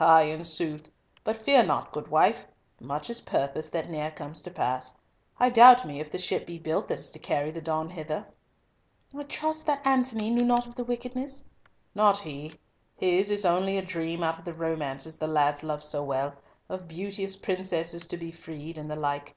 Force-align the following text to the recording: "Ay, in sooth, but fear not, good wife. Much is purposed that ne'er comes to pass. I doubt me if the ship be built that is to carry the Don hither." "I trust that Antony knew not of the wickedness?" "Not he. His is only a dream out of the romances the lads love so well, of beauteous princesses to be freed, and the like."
"Ay, 0.00 0.22
in 0.22 0.44
sooth, 0.44 0.90
but 1.24 1.42
fear 1.44 1.62
not, 1.62 1.92
good 1.92 2.08
wife. 2.08 2.46
Much 2.80 3.10
is 3.10 3.20
purposed 3.20 3.70
that 3.70 3.90
ne'er 3.90 4.10
comes 4.10 4.40
to 4.40 4.50
pass. 4.50 4.96
I 5.38 5.50
doubt 5.50 5.84
me 5.86 6.00
if 6.00 6.10
the 6.10 6.16
ship 6.16 6.46
be 6.46 6.58
built 6.58 6.88
that 6.88 6.98
is 7.00 7.10
to 7.10 7.18
carry 7.18 7.50
the 7.50 7.60
Don 7.60 7.90
hither." 7.90 8.26
"I 9.14 9.22
trust 9.24 9.66
that 9.66 9.86
Antony 9.86 10.30
knew 10.30 10.46
not 10.46 10.66
of 10.66 10.74
the 10.74 10.84
wickedness?" 10.84 11.44
"Not 11.94 12.16
he. 12.16 12.54
His 12.96 13.30
is 13.30 13.44
only 13.44 13.76
a 13.76 13.82
dream 13.82 14.22
out 14.24 14.38
of 14.38 14.46
the 14.46 14.54
romances 14.54 15.18
the 15.18 15.28
lads 15.28 15.62
love 15.62 15.84
so 15.84 16.02
well, 16.02 16.36
of 16.70 16.88
beauteous 16.88 17.36
princesses 17.36 18.06
to 18.06 18.16
be 18.16 18.30
freed, 18.32 18.78
and 18.78 18.90
the 18.90 18.96
like." 18.96 19.36